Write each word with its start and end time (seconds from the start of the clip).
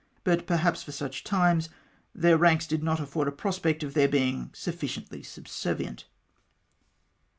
But 0.23 0.47
perhaps, 0.47 0.81
for 0.81 0.91
such 0.91 1.23
times, 1.23 1.69
their 2.15 2.35
ranks 2.35 2.65
did 2.65 2.81
not 2.81 2.99
afford 2.99 3.27
a 3.27 3.31
prospect 3.31 3.83
of 3.83 3.93
their 3.93 4.07
being 4.07 4.49
sufficiently 4.51 5.21
subservient. 5.21 6.05